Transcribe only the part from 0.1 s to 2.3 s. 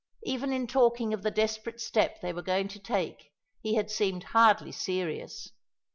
Even in talking of the desperate step